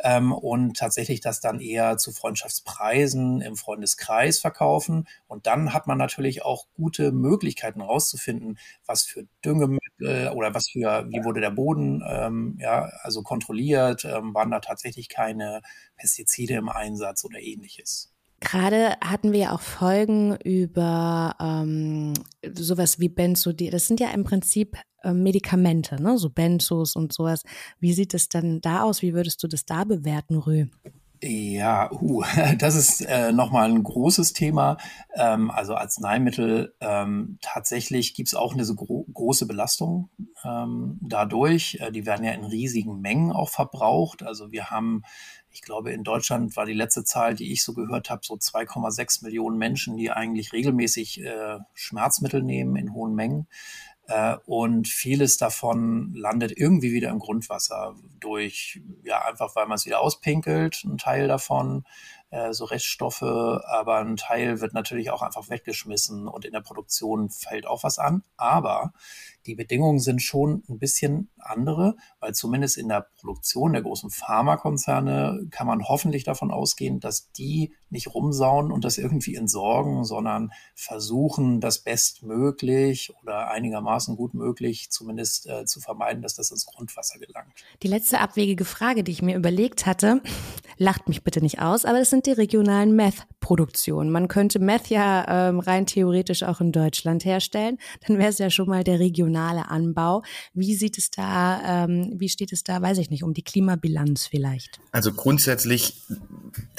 [0.03, 5.07] ähm, und tatsächlich das dann eher zu Freundschaftspreisen im Freundeskreis verkaufen.
[5.27, 11.05] Und dann hat man natürlich auch gute Möglichkeiten rauszufinden, was für Düngemittel oder was für,
[11.09, 15.61] wie wurde der Boden, ähm, ja, also kontrolliert, ähm, waren da tatsächlich keine
[15.97, 18.11] Pestizide im Einsatz oder ähnliches.
[18.41, 22.13] Gerade hatten wir ja auch Folgen über ähm,
[22.53, 23.71] sowas wie Benzodiazepine.
[23.71, 26.17] Das sind ja im Prinzip äh, Medikamente, ne?
[26.17, 27.43] so Benzos und sowas.
[27.79, 29.03] Wie sieht es denn da aus?
[29.03, 30.65] Wie würdest du das da bewerten, Rü?
[31.23, 32.23] Ja, uh,
[32.57, 34.77] das ist äh, nochmal ein großes Thema.
[35.13, 40.09] Ähm, also Arzneimittel, ähm, tatsächlich gibt's auch eine so gro große Belastung
[40.43, 41.77] ähm, dadurch.
[41.79, 44.23] Äh, die werden ja in riesigen Mengen auch verbraucht.
[44.23, 45.03] Also wir haben
[45.51, 49.23] ich glaube, in Deutschland war die letzte Zahl, die ich so gehört habe, so 2,6
[49.23, 53.47] Millionen Menschen, die eigentlich regelmäßig äh, Schmerzmittel nehmen in hohen Mengen.
[54.07, 59.85] Äh, und vieles davon landet irgendwie wieder im Grundwasser durch, ja, einfach weil man es
[59.85, 61.85] wieder auspinkelt, ein Teil davon,
[62.31, 67.29] äh, so Reststoffe, aber ein Teil wird natürlich auch einfach weggeschmissen und in der Produktion
[67.29, 68.23] fällt auch was an.
[68.37, 68.93] Aber
[69.45, 75.47] die Bedingungen sind schon ein bisschen andere, weil zumindest in der Produktion der großen Pharmakonzerne
[75.49, 81.59] kann man hoffentlich davon ausgehen, dass die nicht rumsauen und das irgendwie entsorgen, sondern versuchen,
[81.59, 87.51] das bestmöglich oder einigermaßen gut möglich zumindest äh, zu vermeiden, dass das ins Grundwasser gelangt.
[87.83, 90.21] Die letzte abwegige Frage, die ich mir überlegt hatte,
[90.81, 94.09] lacht mich bitte nicht aus, aber das sind die regionalen Meth-Produktionen.
[94.09, 97.77] Man könnte Meth ja ähm, rein theoretisch auch in Deutschland herstellen.
[98.07, 100.23] Dann wäre es ja schon mal der regionale Anbau.
[100.55, 104.25] Wie sieht es da, ähm, wie steht es da, weiß ich nicht, um die Klimabilanz
[104.25, 104.79] vielleicht?
[104.91, 106.01] Also grundsätzlich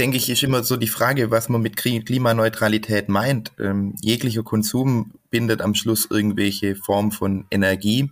[0.00, 3.52] denke ich, ist immer so die Frage, was man mit Klimaneutralität meint.
[3.60, 8.10] Ähm, jeglicher Konsum bindet am Schluss irgendwelche Form von Energie.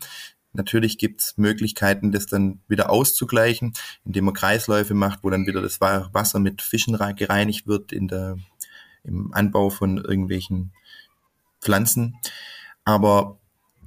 [0.52, 3.72] Natürlich gibt es Möglichkeiten, das dann wieder auszugleichen,
[4.04, 8.36] indem man Kreisläufe macht, wo dann wieder das Wasser mit Fischen gereinigt wird in der,
[9.04, 10.72] im Anbau von irgendwelchen
[11.60, 12.16] Pflanzen.
[12.84, 13.38] Aber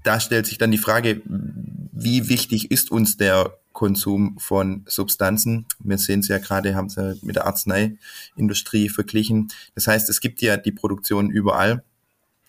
[0.03, 5.65] da stellt sich dann die Frage, wie wichtig ist uns der Konsum von Substanzen?
[5.79, 9.49] Wir sehen es ja gerade, haben es ja mit der Arzneiindustrie verglichen.
[9.75, 11.83] Das heißt, es gibt ja die Produktion überall.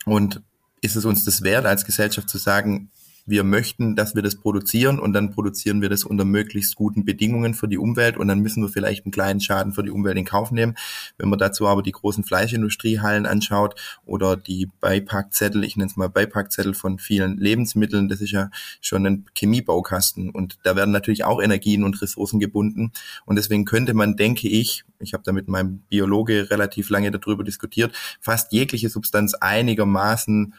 [0.05, 0.43] Und
[0.83, 2.91] ist es uns das wert, als Gesellschaft zu sagen,
[3.27, 7.55] wir möchten, dass wir das produzieren und dann produzieren wir das unter möglichst guten Bedingungen
[7.55, 10.27] für die Umwelt und dann müssen wir vielleicht einen kleinen Schaden für die Umwelt in
[10.27, 10.75] Kauf nehmen.
[11.17, 16.09] Wenn man dazu aber die großen Fleischindustriehallen anschaut oder die Beipackzettel, ich nenne es mal
[16.09, 18.51] Beipackzettel von vielen Lebensmitteln, das ist ja
[18.83, 22.93] schon ein Chemiebaukasten und da werden natürlich auch Energien und Ressourcen gebunden
[23.25, 27.43] und deswegen könnte man, denke ich, ich habe da mit meinem Biologe relativ lange darüber
[27.43, 30.55] diskutiert, fast jegliche Substanz einigermaßen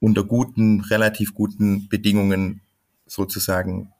[0.00, 2.60] unter guten, relativ guten Bedingungen
[3.06, 3.92] sozusagen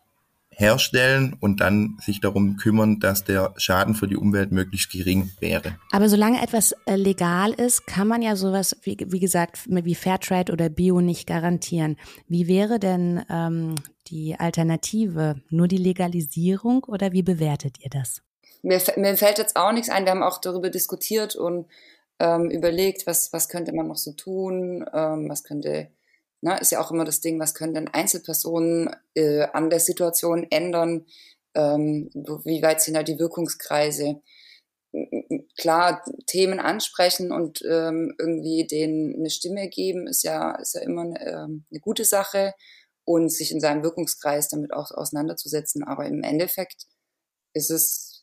[0.57, 5.77] herstellen und dann sich darum kümmern, dass der Schaden für die Umwelt möglichst gering wäre.
[5.93, 10.53] Aber solange etwas äh, legal ist, kann man ja sowas, wie, wie gesagt, wie Fairtrade
[10.53, 11.99] oder Bio nicht garantieren.
[12.27, 13.75] Wie wäre denn ähm,
[14.09, 15.37] die Alternative?
[15.51, 18.23] Nur die Legalisierung oder wie bewertet ihr das?
[18.63, 20.05] Mir, mir fällt jetzt auch nichts ein.
[20.05, 21.67] Wir haben auch darüber diskutiert und
[22.19, 25.91] ähm, überlegt, was, was könnte man noch so tun, ähm, was könnte
[26.43, 30.47] Ne, ist ja auch immer das Ding, was können denn Einzelpersonen äh, an der Situation
[30.51, 31.07] ändern?
[31.55, 34.21] Ähm, wie weit sind da die Wirkungskreise?
[35.59, 41.03] Klar, Themen ansprechen und ähm, irgendwie denen eine Stimme geben, ist ja, ist ja immer
[41.03, 42.55] eine, ähm, eine gute Sache
[43.05, 45.85] und sich in seinem Wirkungskreis damit auch auseinanderzusetzen.
[45.85, 46.87] Aber im Endeffekt
[47.55, 48.16] ist es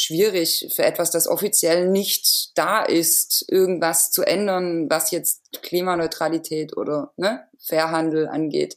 [0.00, 7.12] schwierig für etwas, das offiziell nicht da ist, irgendwas zu ändern, was jetzt Klimaneutralität oder
[7.16, 8.76] ne, Fairhandel angeht.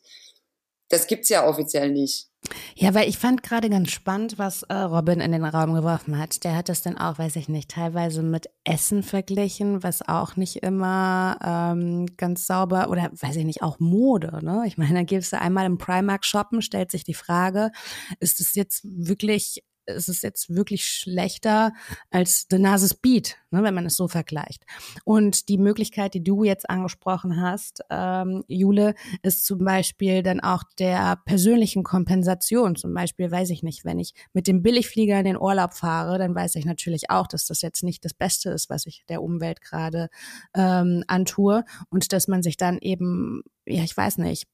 [0.89, 2.27] Das gibt's ja offiziell nicht.
[2.75, 6.43] Ja, weil ich fand gerade ganz spannend, was äh, Robin in den Raum geworfen hat.
[6.43, 10.57] Der hat das dann auch, weiß ich nicht, teilweise mit Essen verglichen, was auch nicht
[10.57, 14.39] immer ähm, ganz sauber oder weiß ich nicht, auch Mode.
[14.43, 14.63] Ne?
[14.67, 17.71] Ich meine, da gehst du einmal im Primark shoppen, stellt sich die Frage,
[18.19, 21.73] ist es jetzt wirklich ist es jetzt wirklich schlechter
[22.11, 24.65] als The Nases Beat, ne, wenn man es so vergleicht.
[25.03, 30.63] Und die Möglichkeit, die du jetzt angesprochen hast, ähm, Jule, ist zum Beispiel dann auch
[30.79, 32.75] der persönlichen Kompensation.
[32.75, 36.35] Zum Beispiel weiß ich nicht, wenn ich mit dem Billigflieger in den Urlaub fahre, dann
[36.35, 39.61] weiß ich natürlich auch, dass das jetzt nicht das Beste ist, was ich der Umwelt
[39.61, 40.09] gerade
[40.53, 41.63] ähm, antue.
[41.89, 44.47] Und dass man sich dann eben, ja, ich weiß nicht,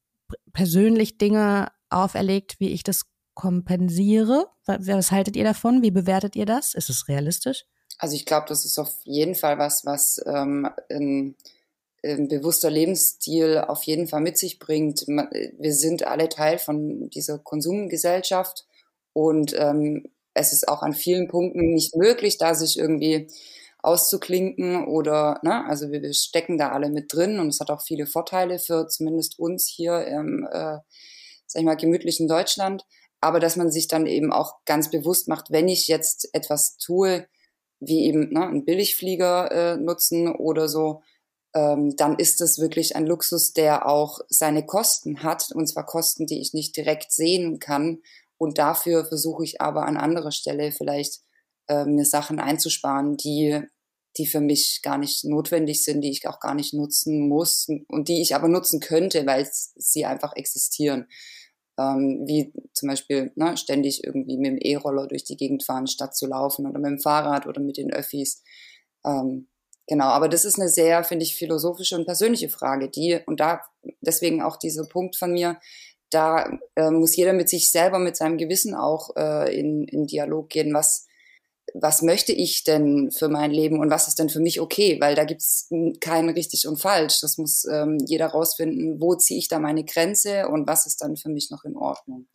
[0.53, 3.05] persönlich Dinge auferlegt, wie ich das
[3.39, 4.47] kompensiere.
[4.65, 5.82] Was haltet ihr davon?
[5.82, 6.73] Wie bewertet ihr das?
[6.73, 7.63] Ist es realistisch?
[7.97, 11.36] Also ich glaube, das ist auf jeden Fall was, was ähm, ein,
[12.04, 15.08] ein bewusster Lebensstil auf jeden Fall mit sich bringt.
[15.08, 18.67] Wir sind alle Teil von dieser Konsumgesellschaft
[19.13, 23.28] und ähm, es ist auch an vielen Punkten nicht möglich, da sich irgendwie
[23.82, 27.82] auszuklinken oder, ne, also wir, wir stecken da alle mit drin und es hat auch
[27.82, 30.80] viele Vorteile für zumindest uns hier im, äh,
[31.47, 32.86] sag ich mal, gemütlichen Deutschland
[33.21, 37.27] aber dass man sich dann eben auch ganz bewusst macht, wenn ich jetzt etwas tue,
[37.79, 41.01] wie eben ne, einen Billigflieger äh, nutzen oder so,
[41.53, 46.25] ähm, dann ist das wirklich ein Luxus, der auch seine Kosten hat, und zwar Kosten,
[46.25, 47.99] die ich nicht direkt sehen kann.
[48.38, 51.21] Und dafür versuche ich aber an anderer Stelle vielleicht
[51.67, 53.62] äh, mir Sachen einzusparen, die,
[54.17, 58.08] die für mich gar nicht notwendig sind, die ich auch gar nicht nutzen muss und
[58.08, 61.08] die ich aber nutzen könnte, weil sie einfach existieren
[61.79, 66.15] ähm, wie zum Beispiel ne, ständig irgendwie mit dem E-Roller durch die Gegend fahren, statt
[66.15, 68.43] zu laufen oder mit dem Fahrrad oder mit den Öffis.
[69.05, 69.47] Ähm,
[69.87, 73.61] genau, aber das ist eine sehr, finde ich, philosophische und persönliche Frage, die, und da
[74.01, 75.57] deswegen auch dieser Punkt von mir,
[76.09, 80.49] da äh, muss jeder mit sich selber, mit seinem Gewissen auch äh, in, in Dialog
[80.49, 81.07] gehen, was,
[81.73, 84.97] was möchte ich denn für mein Leben und was ist denn für mich okay?
[84.99, 87.19] Weil da gibt's kein richtig und falsch.
[87.21, 91.17] Das muss ähm, jeder rausfinden, wo ziehe ich da meine Grenze und was ist dann
[91.17, 92.27] für mich noch in Ordnung.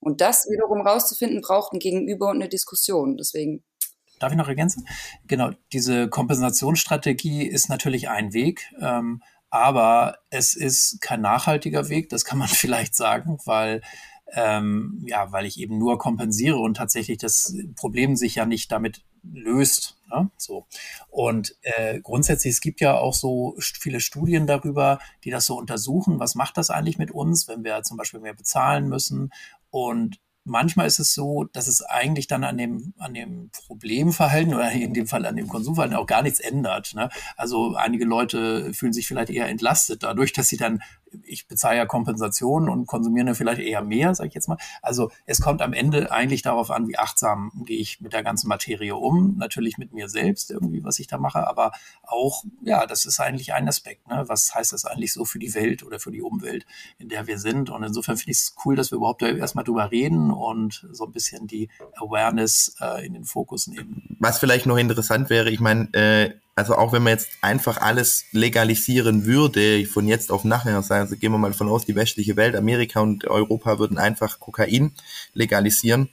[0.00, 3.16] Und das wiederum rauszufinden, braucht ein Gegenüber und eine Diskussion.
[3.16, 3.62] Deswegen.
[4.18, 4.86] Darf ich noch ergänzen?
[5.26, 8.72] Genau, diese Kompensationsstrategie ist natürlich ein Weg.
[8.80, 13.82] Ähm, aber es ist kein nachhaltiger Weg, das kann man vielleicht sagen, weil
[14.32, 19.04] ähm, ja, weil ich eben nur kompensiere und tatsächlich das Problem sich ja nicht damit
[19.22, 19.98] löst.
[20.10, 20.30] Ne?
[20.36, 20.66] So.
[21.08, 26.18] Und äh, grundsätzlich, es gibt ja auch so viele Studien darüber, die das so untersuchen.
[26.18, 29.32] Was macht das eigentlich mit uns, wenn wir zum Beispiel mehr bezahlen müssen?
[29.70, 34.72] Und manchmal ist es so, dass es eigentlich dann an dem, an dem Problemverhalten oder
[34.72, 36.94] in dem Fall an dem Konsumverhalten auch gar nichts ändert.
[36.94, 37.10] Ne?
[37.36, 40.82] Also einige Leute fühlen sich vielleicht eher entlastet dadurch, dass sie dann
[41.22, 44.58] ich bezahle ja Kompensationen und konsumiere vielleicht eher mehr, sage ich jetzt mal.
[44.80, 48.48] Also es kommt am Ende eigentlich darauf an, wie achtsam gehe ich mit der ganzen
[48.48, 49.36] Materie um.
[49.36, 51.72] Natürlich mit mir selbst irgendwie, was ich da mache, aber
[52.02, 54.08] auch, ja, das ist eigentlich ein Aspekt.
[54.08, 54.24] Ne?
[54.26, 56.66] Was heißt das eigentlich so für die Welt oder für die Umwelt,
[56.98, 57.70] in der wir sind?
[57.70, 61.12] Und insofern finde ich es cool, dass wir überhaupt erstmal drüber reden und so ein
[61.12, 64.16] bisschen die Awareness äh, in den Fokus nehmen.
[64.18, 68.26] Was vielleicht noch interessant wäre, ich meine, äh, also auch wenn man jetzt einfach alles
[68.32, 72.56] legalisieren würde, von jetzt auf nachher, also gehen wir mal von aus, die westliche Welt,
[72.56, 74.92] Amerika und Europa würden einfach Kokain
[75.34, 76.08] legalisieren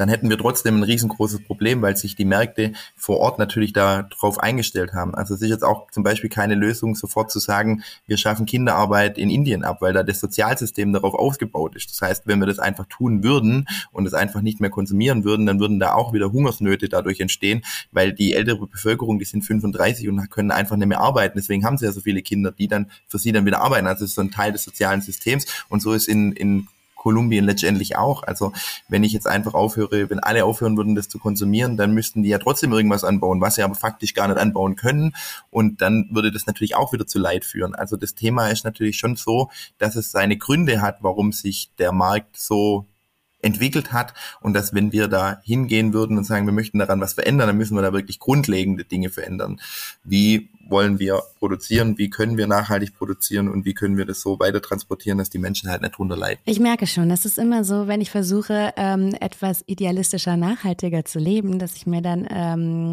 [0.00, 4.38] dann hätten wir trotzdem ein riesengroßes Problem, weil sich die Märkte vor Ort natürlich darauf
[4.38, 5.14] eingestellt haben.
[5.14, 9.18] Also es ist jetzt auch zum Beispiel keine Lösung, sofort zu sagen, wir schaffen Kinderarbeit
[9.18, 11.90] in Indien ab, weil da das Sozialsystem darauf ausgebaut ist.
[11.90, 15.46] Das heißt, wenn wir das einfach tun würden und es einfach nicht mehr konsumieren würden,
[15.46, 20.08] dann würden da auch wieder Hungersnöte dadurch entstehen, weil die ältere Bevölkerung, die sind 35
[20.08, 21.38] und können einfach nicht mehr arbeiten.
[21.38, 23.86] Deswegen haben sie ja so viele Kinder, die dann für sie dann wieder arbeiten.
[23.86, 26.68] Also es ist so ein Teil des sozialen Systems und so ist in, in
[27.06, 28.24] Kolumbien letztendlich auch.
[28.24, 28.52] Also
[28.88, 32.30] wenn ich jetzt einfach aufhöre, wenn alle aufhören würden, das zu konsumieren, dann müssten die
[32.30, 35.14] ja trotzdem irgendwas anbauen, was sie aber faktisch gar nicht anbauen können.
[35.50, 37.76] Und dann würde das natürlich auch wieder zu Leid führen.
[37.76, 41.92] Also das Thema ist natürlich schon so, dass es seine Gründe hat, warum sich der
[41.92, 42.86] Markt so
[43.46, 47.14] entwickelt hat und dass wenn wir da hingehen würden und sagen, wir möchten daran was
[47.14, 49.60] verändern, dann müssen wir da wirklich grundlegende Dinge verändern.
[50.04, 54.38] Wie wollen wir produzieren, wie können wir nachhaltig produzieren und wie können wir das so
[54.38, 56.40] weiter transportieren, dass die Menschen halt nicht drunter leiden.
[56.44, 61.18] Ich merke schon, das ist immer so, wenn ich versuche, ähm, etwas idealistischer, nachhaltiger zu
[61.18, 62.92] leben, dass ich mir dann, ähm,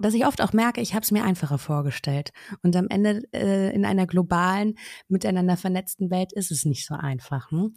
[0.00, 2.32] dass ich oft auch merke, ich habe es mir einfacher vorgestellt.
[2.62, 4.76] Und am Ende äh, in einer globalen,
[5.08, 7.50] miteinander vernetzten Welt ist es nicht so einfach.
[7.50, 7.74] Hm?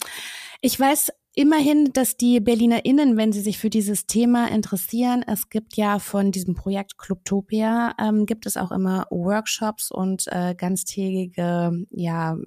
[0.62, 5.78] Ich weiß immerhin, dass die BerlinerInnen, wenn sie sich für dieses Thema interessieren, es gibt
[5.78, 12.38] ja von diesem Projekt Clubtopia, ähm, gibt es auch immer Workshops und äh, ganztägige ja,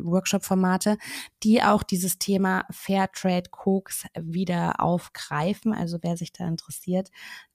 [0.00, 0.98] Workshop-Formate,
[1.42, 5.72] die auch dieses Thema Fairtrade Cooks wieder aufgreifen.
[5.72, 7.10] Also wer sich da interessiert,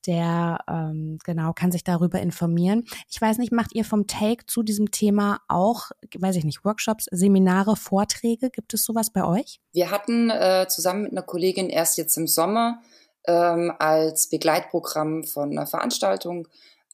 [0.07, 2.85] der ähm, genau kann sich darüber informieren.
[3.09, 7.05] Ich weiß nicht, macht ihr vom Take zu diesem Thema auch, weiß ich nicht, Workshops,
[7.11, 8.49] Seminare, Vorträge?
[8.49, 9.59] Gibt es sowas bei euch?
[9.71, 12.81] Wir hatten äh, zusammen mit einer Kollegin erst jetzt im Sommer
[13.27, 16.47] ähm, als Begleitprogramm von einer Veranstaltung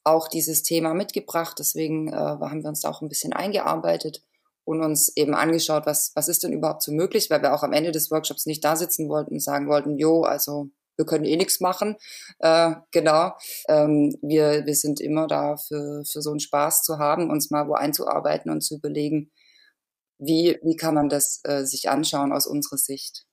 [0.04, 1.58] auch dieses Thema mitgebracht.
[1.60, 4.22] Deswegen äh, haben wir uns da auch ein bisschen eingearbeitet
[4.64, 7.74] und uns eben angeschaut, was, was ist denn überhaupt so möglich, weil wir auch am
[7.74, 11.36] Ende des Workshops nicht da sitzen wollten und sagen wollten, jo, also wir können eh
[11.38, 11.96] nichts machen.
[12.40, 13.34] Äh, genau.
[13.68, 17.68] Ähm, wir, wir sind immer da für, für so einen Spaß zu haben, uns mal
[17.68, 19.32] wo einzuarbeiten und zu überlegen,
[20.18, 23.26] wie, wie kann man das äh, sich anschauen aus unserer Sicht.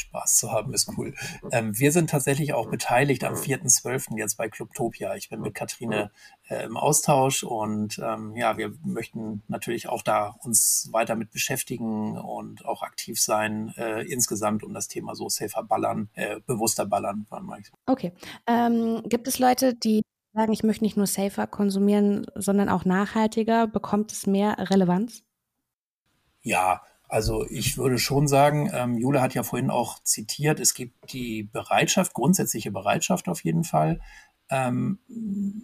[0.00, 1.14] Spaß zu haben, ist cool.
[1.50, 4.18] Ähm, wir sind tatsächlich auch beteiligt am 4.12.
[4.18, 5.14] jetzt bei Clubtopia.
[5.14, 6.10] Ich bin mit Katrine
[6.48, 12.18] äh, im Austausch und ähm, ja, wir möchten natürlich auch da uns weiter mit beschäftigen
[12.18, 17.26] und auch aktiv sein, äh, insgesamt um das Thema so safer ballern, äh, bewusster ballern.
[17.86, 18.12] Okay.
[18.46, 20.02] Ähm, gibt es Leute, die
[20.34, 23.66] sagen, ich möchte nicht nur safer konsumieren, sondern auch nachhaltiger?
[23.66, 25.22] Bekommt es mehr Relevanz?
[26.40, 31.12] Ja, also ich würde schon sagen, ähm, Jule hat ja vorhin auch zitiert, es gibt
[31.12, 34.00] die Bereitschaft, grundsätzliche Bereitschaft auf jeden Fall.
[34.48, 34.98] Ähm,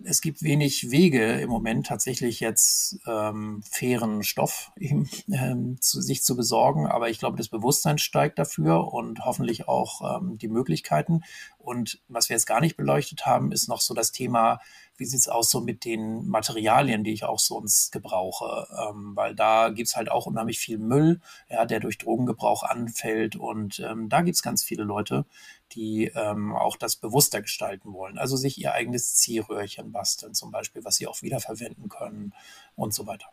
[0.05, 6.37] es gibt wenig Wege im Moment tatsächlich jetzt ähm, fairen Stoff ähm, zu, sich zu
[6.37, 11.23] besorgen, aber ich glaube, das Bewusstsein steigt dafür und hoffentlich auch ähm, die Möglichkeiten.
[11.57, 14.61] Und was wir jetzt gar nicht beleuchtet haben, ist noch so das Thema
[14.99, 18.67] wie sieht's aus so mit den Materialien, die ich auch sonst gebrauche?
[18.91, 23.37] Ähm, weil da gibt's halt auch unheimlich viel Müll, ja, der durch Drogengebrauch anfällt.
[23.37, 25.25] Und ähm, da gibt's ganz viele Leute,
[25.73, 28.19] die ähm, auch das bewusster gestalten wollen.
[28.19, 32.35] Also sich ihr eigenes Ziehröhrchen basteln, zum Beispiel, was sie auch wiederverwenden können
[32.75, 33.27] und so weiter.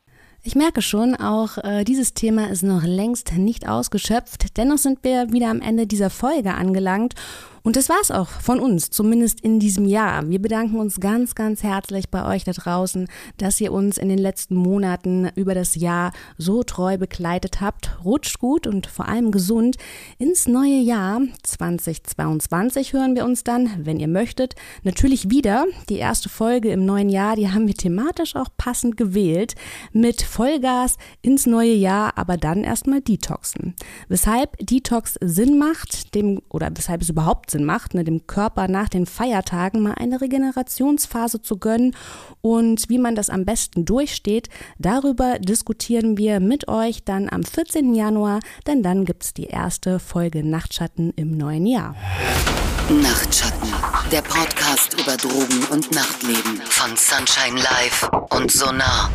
[0.43, 4.58] Ich merke schon, auch äh, dieses Thema ist noch längst nicht ausgeschöpft.
[4.58, 7.15] Dennoch sind wir wieder am Ende dieser Folge angelangt.
[7.65, 10.30] Und das war's auch von uns, zumindest in diesem Jahr.
[10.30, 14.19] Wir bedanken uns ganz, ganz herzlich bei euch da draußen, dass ihr uns in den
[14.19, 17.97] letzten Monaten über das Jahr so treu begleitet habt.
[18.06, 19.78] Rutscht gut und vor allem gesund
[20.19, 25.65] ins neue Jahr 2022 hören wir uns dann, wenn ihr möchtet, natürlich wieder.
[25.89, 29.56] Die erste Folge im neuen Jahr, die haben wir thematisch auch passend gewählt
[29.91, 33.73] mit Vollgas ins neue Jahr, aber dann erstmal Detoxen.
[34.08, 38.89] Weshalb Detox Sinn macht, dem oder weshalb es überhaupt Sinn macht, ne, dem Körper nach
[38.89, 41.96] den Feiertagen mal eine Regenerationsphase zu gönnen
[42.41, 47.94] und wie man das am besten durchsteht, darüber diskutieren wir mit euch dann am 14.
[47.96, 51.96] Januar, denn dann gibt es die erste Folge Nachtschatten im neuen Jahr.
[52.89, 53.70] Nachtschatten,
[54.12, 59.10] der Podcast über Drogen und Nachtleben von Sunshine Live und Sonar.